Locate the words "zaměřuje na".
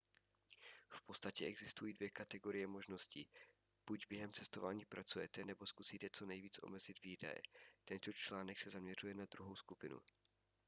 8.69-9.25